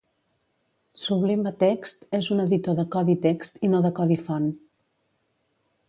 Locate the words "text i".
3.27-3.71